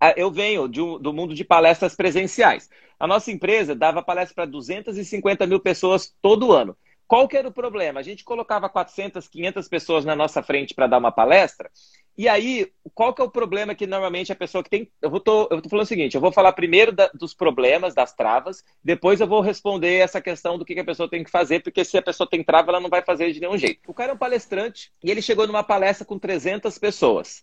[0.00, 2.68] Ah, eu venho um, do mundo de palestras presenciais.
[2.98, 6.76] A nossa empresa dava palestra para 250 mil pessoas todo ano.
[7.06, 8.00] Qual que era o problema?
[8.00, 11.70] A gente colocava 400, 500 pessoas na nossa frente para dar uma palestra.
[12.18, 14.90] E aí, qual que é o problema que normalmente a pessoa que tem.
[15.02, 17.94] Eu vou tô, eu tô falando o seguinte: eu vou falar primeiro da, dos problemas,
[17.94, 21.30] das travas, depois eu vou responder essa questão do que, que a pessoa tem que
[21.30, 23.80] fazer, porque se a pessoa tem trava, ela não vai fazer de nenhum jeito.
[23.86, 27.42] O cara é um palestrante e ele chegou numa palestra com 300 pessoas.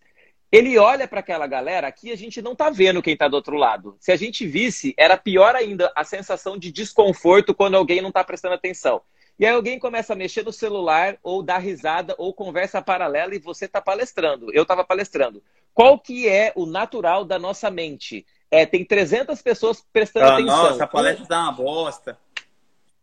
[0.52, 3.56] Ele olha para aquela galera, aqui a gente não tá vendo quem tá do outro
[3.58, 3.98] lado.
[4.00, 8.24] Se a gente visse, era pior ainda a sensação de desconforto quando alguém não tá
[8.24, 9.02] prestando atenção.
[9.40, 13.40] E aí alguém começa a mexer no celular, ou dar risada, ou conversa paralela e
[13.40, 14.54] você tá palestrando.
[14.54, 15.44] Eu tava palestrando.
[15.74, 18.26] Qual que é o natural da nossa mente?
[18.52, 20.64] É, tem 300 pessoas prestando ah, atenção.
[20.64, 22.18] Nossa, a palestra dá uma bosta.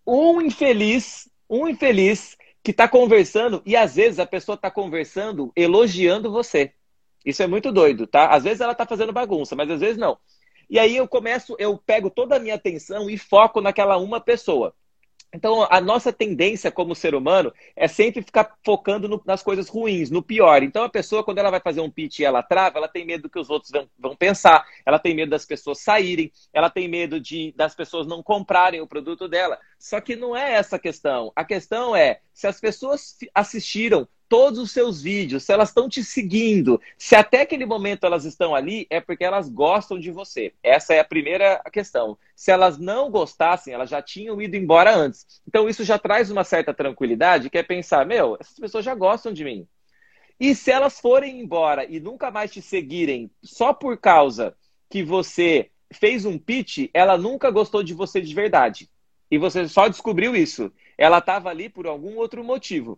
[0.06, 6.30] um infeliz, um infeliz que está conversando e às vezes a pessoa está conversando elogiando
[6.30, 6.72] você.
[7.24, 8.28] Isso é muito doido, tá?
[8.28, 10.16] Às vezes ela está fazendo bagunça, mas às vezes não.
[10.68, 14.72] E aí eu começo, eu pego toda a minha atenção e foco naquela uma pessoa.
[15.32, 20.10] Então, a nossa tendência como ser humano é sempre ficar focando no, nas coisas ruins,
[20.10, 20.62] no pior.
[20.62, 23.22] Então, a pessoa, quando ela vai fazer um pitch e ela trava, ela tem medo
[23.22, 26.88] do que os outros vão, vão, pensar, ela tem medo das pessoas saírem, ela tem
[26.88, 29.58] medo de das pessoas não comprarem o produto dela.
[29.78, 31.32] Só que não é essa a questão.
[31.36, 36.04] A questão é se as pessoas assistiram todos os seus vídeos, se elas estão te
[36.04, 40.54] seguindo, se até aquele momento elas estão ali, é porque elas gostam de você.
[40.62, 42.16] Essa é a primeira questão.
[42.36, 45.42] Se elas não gostassem, elas já tinham ido embora antes.
[45.48, 49.32] Então isso já traz uma certa tranquilidade, que é pensar, meu, essas pessoas já gostam
[49.32, 49.66] de mim.
[50.38, 54.54] E se elas forem embora e nunca mais te seguirem só por causa
[54.88, 58.88] que você fez um pitch, ela nunca gostou de você de verdade.
[59.28, 60.72] E você só descobriu isso.
[60.96, 62.96] Ela estava ali por algum outro motivo.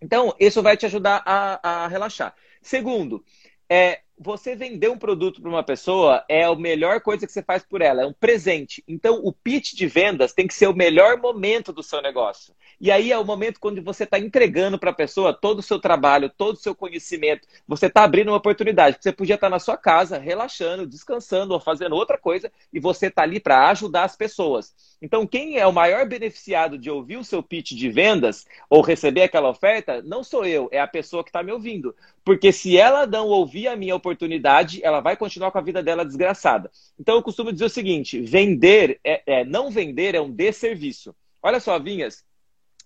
[0.00, 2.34] Então, isso vai te ajudar a, a relaxar.
[2.62, 3.24] Segundo,
[3.68, 7.64] é, você vender um produto para uma pessoa é a melhor coisa que você faz
[7.64, 8.82] por ela, é um presente.
[8.86, 12.54] Então, o pitch de vendas tem que ser o melhor momento do seu negócio.
[12.80, 15.80] E aí é o momento quando você está entregando para a pessoa todo o seu
[15.80, 17.46] trabalho, todo o seu conhecimento.
[17.66, 18.98] Você está abrindo uma oportunidade.
[19.00, 23.06] Você podia estar tá na sua casa, relaxando, descansando ou fazendo outra coisa, e você
[23.06, 24.74] está ali para ajudar as pessoas.
[25.02, 29.22] Então, quem é o maior beneficiado de ouvir o seu pitch de vendas ou receber
[29.22, 31.94] aquela oferta, não sou eu, é a pessoa que está me ouvindo.
[32.24, 36.06] Porque se ela não ouvir a minha oportunidade, ela vai continuar com a vida dela
[36.06, 36.70] desgraçada.
[36.98, 41.14] Então, eu costumo dizer o seguinte: vender, é, é não vender é um desserviço.
[41.42, 42.24] Olha só, Vinhas,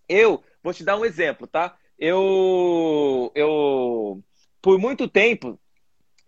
[0.09, 1.77] eu vou te dar um exemplo, tá?
[1.97, 4.23] Eu, eu
[4.61, 5.59] por muito tempo,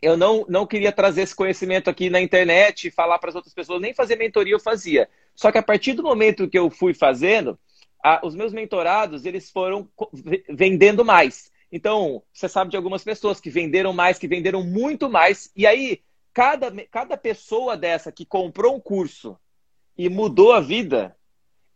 [0.01, 3.81] eu não, não queria trazer esse conhecimento aqui na internet falar para as outras pessoas,
[3.81, 5.09] nem fazer mentoria eu fazia.
[5.35, 7.59] Só que a partir do momento que eu fui fazendo,
[8.03, 9.89] a, os meus mentorados, eles foram
[10.49, 11.50] vendendo mais.
[11.73, 16.03] Então, você sabe de algumas pessoas que venderam mais, que venderam muito mais, e aí,
[16.33, 19.39] cada, cada pessoa dessa que comprou um curso
[19.97, 21.17] e mudou a vida,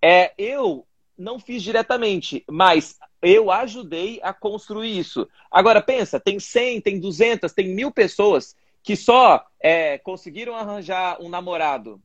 [0.02, 5.28] é eu não fiz diretamente, mas eu ajudei a construir isso.
[5.50, 11.28] Agora, pensa, tem 100, tem 200, tem mil pessoas que só é, conseguiram arranjar um
[11.28, 12.00] namorado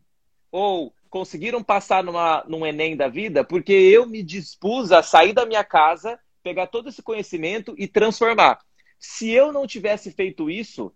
[0.52, 5.46] ou conseguiram passar numa, num Enem da vida porque eu me dispus a sair da
[5.46, 6.18] minha casa,
[6.50, 8.60] pegar todo esse conhecimento e transformar.
[8.98, 10.92] Se eu não tivesse feito isso,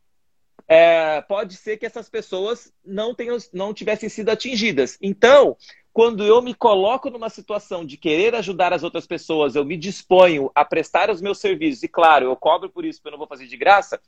[0.67, 4.97] é, pode ser que essas pessoas não, tenham, não tivessem sido atingidas.
[4.99, 5.55] Então,
[5.91, 10.49] quando eu me coloco numa situação de querer ajudar as outras pessoas, eu me disponho
[10.55, 13.27] a prestar os meus serviços, e claro, eu cobro por isso, porque eu não vou
[13.27, 14.01] fazer de graça,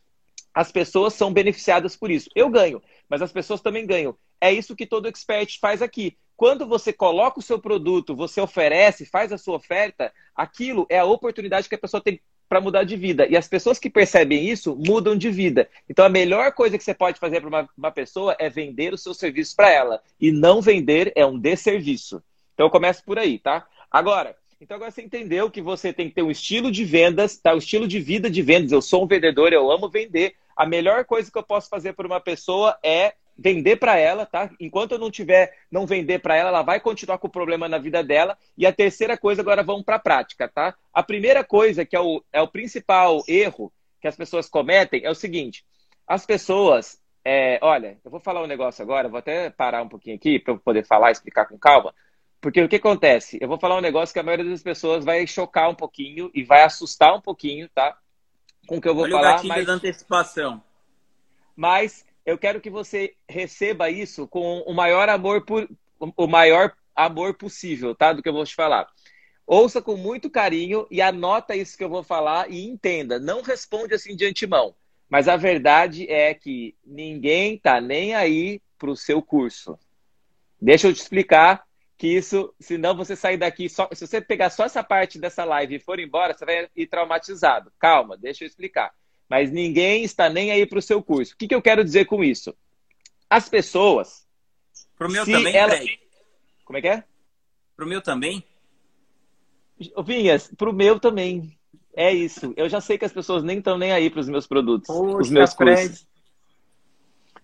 [0.51, 2.27] as pessoas são beneficiadas por isso.
[2.33, 4.17] Eu ganho, mas as pessoas também ganham.
[4.41, 6.17] É isso que todo expert faz aqui.
[6.35, 11.05] Quando você coloca o seu produto, você oferece, faz a sua oferta, aquilo é a
[11.05, 13.25] oportunidade que a pessoa tem para mudar de vida.
[13.27, 15.69] E as pessoas que percebem isso mudam de vida.
[15.89, 18.97] Então a melhor coisa que você pode fazer para uma, uma, pessoa é vender o
[18.97, 20.01] seu serviço para ela.
[20.19, 22.21] E não vender é um desserviço.
[22.53, 23.65] Então eu começo por aí, tá?
[23.89, 27.53] Agora, então agora você entendeu que você tem que ter um estilo de vendas, tá?
[27.53, 28.71] O estilo de vida de vendas.
[28.71, 30.35] Eu sou um vendedor, eu amo vender.
[30.55, 34.49] A melhor coisa que eu posso fazer por uma pessoa é vender para ela, tá?
[34.59, 37.77] Enquanto eu não tiver, não vender para ela, ela vai continuar com o problema na
[37.77, 38.37] vida dela.
[38.57, 40.75] E a terceira coisa, agora vamos para a prática, tá?
[40.93, 45.09] A primeira coisa, que é o, é o principal erro que as pessoas cometem, é
[45.09, 45.65] o seguinte:
[46.07, 50.15] as pessoas, é, olha, eu vou falar um negócio agora, vou até parar um pouquinho
[50.15, 51.93] aqui para eu poder falar, explicar com calma.
[52.39, 53.39] Porque o que acontece?
[53.41, 56.43] Eu vou falar um negócio que a maioria das pessoas vai chocar um pouquinho e
[56.43, 57.97] vai assustar um pouquinho, tá?
[58.67, 59.29] Com o que eu vou olha falar.
[59.29, 59.65] O gatilho mas...
[59.65, 60.63] da antecipação.
[61.55, 67.35] Mas eu quero que você receba isso com o maior amor, por, o maior amor
[67.35, 68.13] possível, tá?
[68.13, 68.87] Do que eu vou te falar.
[69.45, 73.19] Ouça com muito carinho e anota isso que eu vou falar e entenda.
[73.19, 74.75] Não responde assim de antemão.
[75.07, 79.77] Mas a verdade é que ninguém tá nem aí para o seu curso.
[80.59, 81.63] Deixa eu te explicar
[81.95, 85.75] que isso, senão você sair daqui, só, se você pegar só essa parte dessa live
[85.75, 87.71] e for embora, você vai ir traumatizado.
[87.79, 88.91] Calma, deixa eu explicar
[89.29, 91.33] mas ninguém está nem aí para o seu curso.
[91.33, 92.55] O que, que eu quero dizer com isso?
[93.29, 94.25] As pessoas.
[94.97, 95.75] Para o meu também, ela...
[96.63, 97.03] Como é que é?
[97.75, 98.43] Para o meu também?
[100.05, 101.57] Vinhas, para o meu também.
[101.95, 102.53] É isso.
[102.55, 105.17] Eu já sei que as pessoas nem estão nem aí para os meus produtos, Poxa,
[105.17, 105.79] os meus cursos.
[105.79, 106.07] Fred.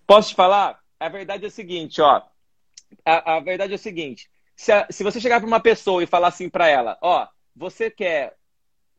[0.06, 0.80] Posso te falar?
[1.00, 2.22] A verdade é o seguinte, ó.
[3.04, 4.30] A, a verdade é o seguinte.
[4.54, 7.90] Se, a, se você chegar para uma pessoa e falar assim para ela, ó, você
[7.90, 8.36] quer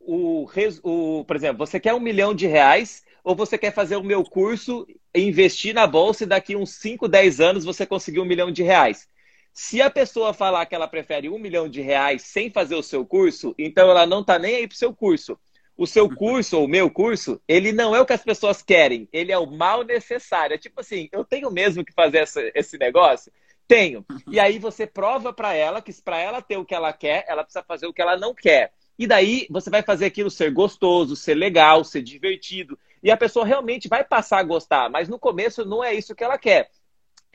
[0.06, 0.46] o,
[0.82, 4.22] o, por exemplo, você quer um milhão de reais ou você quer fazer o meu
[4.22, 8.62] curso, investir na bolsa e daqui uns 5, 10 anos você conseguir um milhão de
[8.62, 9.08] reais?
[9.52, 13.06] Se a pessoa falar que ela prefere um milhão de reais sem fazer o seu
[13.06, 15.38] curso, então ela não está nem aí para o seu curso.
[15.76, 19.08] O seu curso, ou o meu curso, ele não é o que as pessoas querem,
[19.12, 20.54] ele é o mal necessário.
[20.54, 23.32] É tipo assim, eu tenho mesmo que fazer essa, esse negócio?
[23.66, 24.04] Tenho.
[24.30, 27.42] E aí você prova para ela que para ela ter o que ela quer, ela
[27.42, 28.72] precisa fazer o que ela não quer.
[28.98, 32.78] E daí você vai fazer aquilo ser gostoso, ser legal, ser divertido.
[33.02, 36.24] E a pessoa realmente vai passar a gostar, mas no começo não é isso que
[36.24, 36.70] ela quer.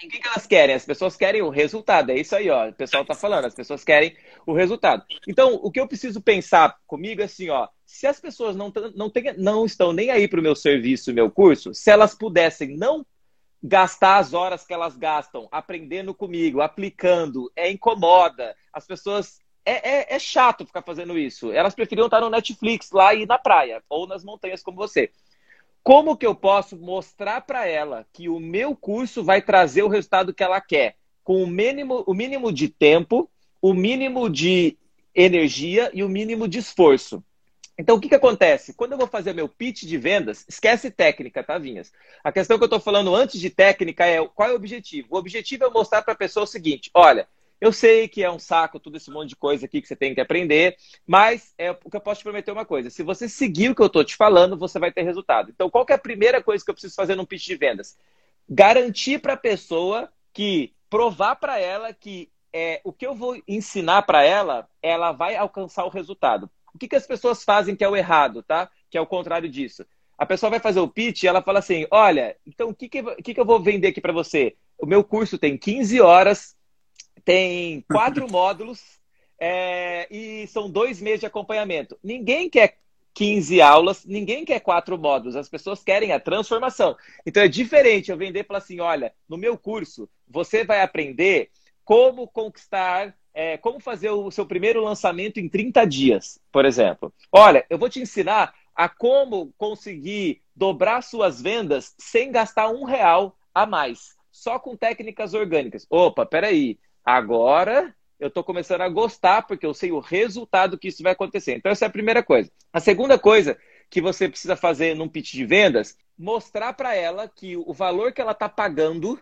[0.02, 0.76] E o que, elas querem?
[0.76, 2.12] As pessoas querem o resultado.
[2.12, 2.70] É isso aí, ó.
[2.70, 5.04] O pessoal está falando, as pessoas querem o resultado.
[5.28, 7.68] Então, o que eu preciso pensar comigo é assim, ó.
[7.86, 11.30] Se as pessoas não, não, tem, não estão nem aí para o meu serviço, meu
[11.30, 13.06] curso, se elas pudessem não
[13.62, 18.56] gastar as horas que elas gastam aprendendo comigo, aplicando, é incomoda.
[18.72, 19.40] As pessoas.
[19.70, 21.52] É, é, é chato ficar fazendo isso.
[21.52, 25.12] Elas preferiam estar no Netflix lá e na praia, ou nas montanhas como você.
[25.84, 30.34] Como que eu posso mostrar para ela que o meu curso vai trazer o resultado
[30.34, 30.96] que ela quer?
[31.24, 33.30] Com o mínimo, o mínimo de tempo,
[33.62, 34.76] o mínimo de
[35.14, 37.24] energia e o mínimo de esforço.
[37.78, 38.74] Então, o que, que acontece?
[38.74, 41.94] Quando eu vou fazer meu pitch de vendas, esquece técnica, tá, Vinhas?
[42.24, 45.10] A questão que eu estou falando antes de técnica é qual é o objetivo?
[45.12, 47.28] O objetivo é mostrar para a pessoa o seguinte: olha,
[47.62, 50.16] eu sei que é um saco todo esse monte de coisa aqui que você tem
[50.16, 53.70] que aprender, mas é o que eu posso te prometer uma coisa: se você seguir
[53.70, 55.50] o que eu estou te falando, você vai ter resultado.
[55.50, 57.98] Então, qual é a primeira coisa que eu preciso fazer num pitch de vendas?
[58.50, 64.04] Garantir para a pessoa que provar para ela que é, o que eu vou ensinar
[64.04, 66.50] para ela, ela vai alcançar o resultado.
[66.74, 68.70] O que, que as pessoas fazem que é o errado, tá?
[68.90, 69.86] Que é o contrário disso.
[70.18, 73.04] A pessoa vai fazer o pitch e ela fala assim: olha, então o que, que,
[73.22, 74.56] que, que eu vou vender aqui para você?
[74.78, 76.56] O meu curso tem 15 horas,
[77.30, 78.82] tem quatro módulos
[79.40, 81.96] é, e são dois meses de acompanhamento.
[82.04, 82.80] Ninguém quer
[83.14, 86.98] 15 aulas, ninguém quer quatro módulos, as pessoas querem a transformação.
[87.24, 91.52] Então é diferente eu vender para assim: olha, no meu curso você vai aprender
[91.86, 97.14] como conquistar é, como fazer o seu primeiro lançamento em 30 dias, por exemplo.
[97.32, 103.38] Olha, eu vou te ensinar a como conseguir dobrar suas vendas sem gastar um real
[103.54, 105.86] a mais, só com técnicas orgânicas.
[105.92, 111.02] Opa, peraí, agora eu estou começando a gostar porque eu sei o resultado que isso
[111.02, 111.56] vai acontecer.
[111.56, 112.52] Então, essa é a primeira coisa.
[112.74, 113.58] A segunda coisa
[113.90, 118.22] que você precisa fazer num pitch de vendas, mostrar para ela que o valor que
[118.22, 119.20] ela está pagando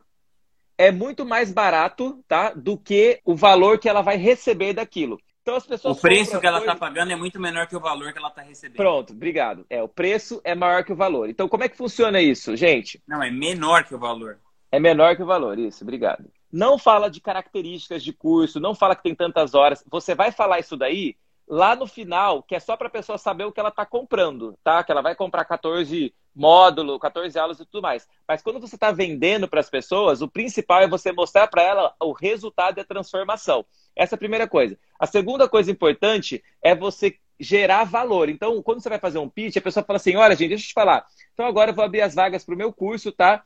[0.77, 2.51] é muito mais barato, tá?
[2.51, 5.19] Do que o valor que ela vai receber daquilo.
[5.41, 5.97] Então as pessoas.
[5.97, 8.41] O preço que ela está pagando é muito menor que o valor que ela está
[8.41, 8.75] recebendo.
[8.75, 9.65] Pronto, obrigado.
[9.69, 11.29] É, o preço é maior que o valor.
[11.29, 13.01] Então, como é que funciona isso, gente?
[13.07, 14.39] Não, é menor que o valor.
[14.69, 16.29] É menor que o valor, isso, obrigado.
[16.51, 19.83] Não fala de características de curso, não fala que tem tantas horas.
[19.89, 21.15] Você vai falar isso daí
[21.47, 24.57] lá no final, que é só para a pessoa saber o que ela está comprando,
[24.63, 24.83] tá?
[24.83, 28.07] Que ela vai comprar 14 módulos, 14 aulas e tudo mais.
[28.27, 31.95] Mas quando você está vendendo para as pessoas, o principal é você mostrar para ela
[31.99, 33.65] o resultado e a transformação.
[33.95, 34.77] Essa é a primeira coisa.
[34.99, 38.29] A segunda coisa importante é você gerar valor.
[38.29, 40.67] Então, quando você vai fazer um pitch, a pessoa fala assim: olha, gente, deixa eu
[40.69, 41.05] te falar.
[41.33, 43.43] Então, agora eu vou abrir as vagas para o meu curso, tá?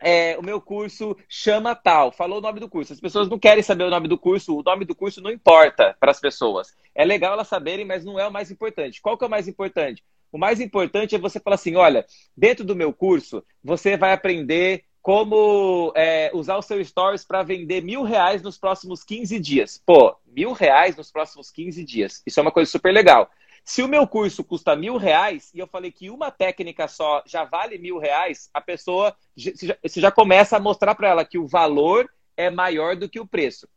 [0.00, 2.92] É, o meu curso chama tal, falou o nome do curso.
[2.92, 5.96] As pessoas não querem saber o nome do curso, o nome do curso não importa
[6.00, 6.74] para as pessoas.
[6.94, 9.00] É legal elas saberem, mas não é o mais importante.
[9.00, 10.02] Qual que é o mais importante?
[10.32, 14.84] O mais importante é você falar assim: olha, dentro do meu curso, você vai aprender
[15.02, 19.82] como é, usar o seu Stories para vender mil reais nos próximos 15 dias.
[19.84, 22.22] Pô, mil reais nos próximos 15 dias.
[22.26, 23.30] Isso é uma coisa super legal.
[23.70, 27.44] Se o meu curso custa mil reais e eu falei que uma técnica só já
[27.44, 32.10] vale mil reais, a pessoa você já começa a mostrar para ela que o valor
[32.36, 33.68] é maior do que o preço.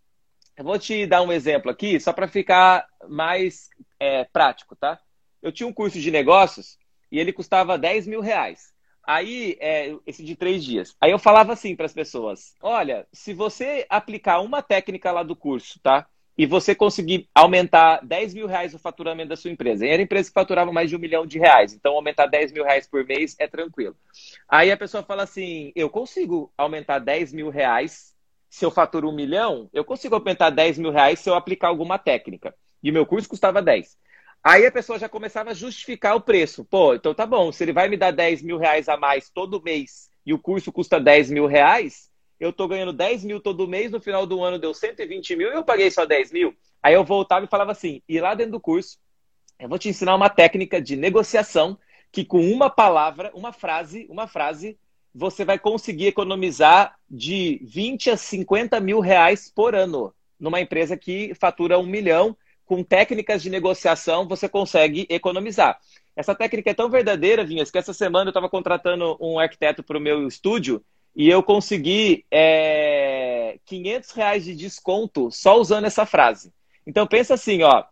[0.58, 5.00] Eu vou te dar um exemplo aqui, só para ficar mais é, prático, tá?
[5.44, 6.76] Eu tinha um curso de negócios
[7.12, 8.74] e ele custava 10 mil reais.
[9.06, 10.96] Aí, é, esse de três dias.
[11.00, 15.36] Aí eu falava assim para as pessoas: olha, se você aplicar uma técnica lá do
[15.36, 16.08] curso, tá?
[16.38, 19.86] E você conseguir aumentar 10 mil reais o faturamento da sua empresa.
[19.86, 21.74] E era empresa que faturava mais de um milhão de reais.
[21.74, 23.96] Então, aumentar 10 mil reais por mês é tranquilo.
[24.48, 28.14] Aí a pessoa fala assim: eu consigo aumentar 10 mil reais
[28.50, 29.70] se eu faturo um milhão?
[29.74, 32.56] Eu consigo aumentar 10 mil reais se eu aplicar alguma técnica.
[32.82, 33.98] E meu curso custava 10.
[34.44, 36.66] Aí a pessoa já começava a justificar o preço.
[36.66, 39.62] Pô, então tá bom, se ele vai me dar 10 mil reais a mais todo
[39.62, 42.10] mês e o curso custa 10 mil reais,
[42.44, 45.56] eu estou ganhando 10 mil todo mês, no final do ano deu 120 mil e
[45.56, 46.54] eu paguei só 10 mil.
[46.82, 48.98] Aí eu voltava e falava assim: e lá dentro do curso,
[49.58, 51.78] eu vou te ensinar uma técnica de negociação
[52.12, 54.78] que com uma palavra, uma frase, uma frase,
[55.16, 61.34] você vai conseguir economizar de 20 a 50 mil reais por ano numa empresa que
[61.36, 62.36] fatura um milhão.
[62.66, 65.78] Com técnicas de negociação, você consegue economizar.
[66.16, 69.98] Essa técnica é tão verdadeira, Vinhas, que essa semana eu estava contratando um arquiteto para
[69.98, 70.84] o meu estúdio
[71.16, 76.52] e eu consegui é, é, 500 reais de desconto só usando essa frase.
[76.86, 77.84] Então pensa assim, ó,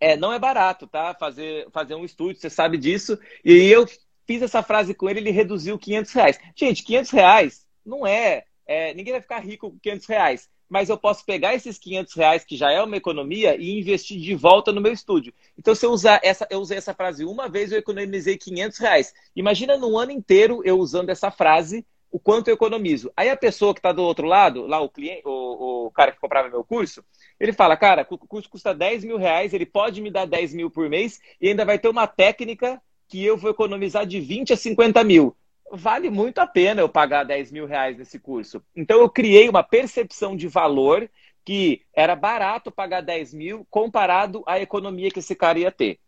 [0.00, 1.14] é, não é barato, tá?
[1.14, 3.18] Fazer, fazer um estúdio, você sabe disso.
[3.44, 3.86] E eu
[4.26, 6.40] fiz essa frase com ele, ele reduziu 500 reais.
[6.56, 10.96] Gente, 500 reais não é, é ninguém vai ficar rico com 500 reais mas eu
[10.96, 14.80] posso pegar esses 500 reais, que já é uma economia, e investir de volta no
[14.80, 15.30] meu estúdio.
[15.58, 19.12] Então, se eu usar essa, eu usei essa frase uma vez, eu economizei 500 reais.
[19.36, 23.10] Imagina no ano inteiro eu usando essa frase, o quanto eu economizo.
[23.16, 26.20] Aí a pessoa que está do outro lado, lá o cliente, o, o, cara que
[26.20, 27.02] comprava meu curso,
[27.40, 30.70] ele fala, cara, o curso custa 10 mil reais, ele pode me dar 10 mil
[30.70, 34.56] por mês e ainda vai ter uma técnica que eu vou economizar de 20 a
[34.56, 35.34] 50 mil
[35.74, 38.62] vale muito a pena eu pagar 10 mil reais nesse curso.
[38.76, 41.10] Então eu criei uma percepção de valor
[41.44, 45.98] que era barato pagar 10 mil comparado à economia que esse cara ia ter.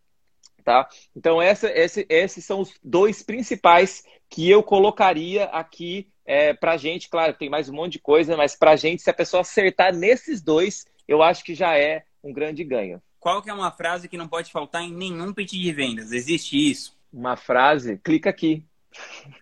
[0.65, 0.89] Tá?
[1.15, 7.07] Então essa, esse, esses são os dois principais que eu colocaria aqui é, para gente.
[7.07, 10.41] Claro, tem mais um monte de coisa, mas para gente, se a pessoa acertar nesses
[10.41, 12.99] dois, eu acho que já é um grande ganho.
[13.19, 16.11] Qual que é uma frase que não pode faltar em nenhum pitch de vendas?
[16.11, 16.97] Existe isso?
[17.13, 17.99] Uma frase?
[18.03, 18.65] Clica aqui.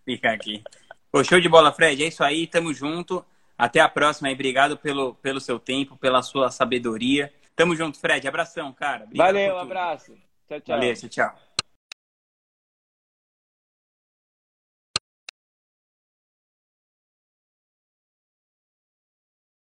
[0.03, 0.61] Fica aqui.
[1.09, 2.03] Pô, show de bola, Fred.
[2.03, 3.25] É isso aí, tamo junto.
[3.57, 4.33] Até a próxima aí.
[4.33, 7.31] Obrigado pelo, pelo seu tempo, pela sua sabedoria.
[7.55, 8.27] Tamo junto, Fred.
[8.27, 9.05] Abração, cara.
[9.05, 10.13] Obrigado Valeu, abraço.
[10.47, 10.77] Tchau, tchau.
[10.77, 11.52] Valeu, tchau.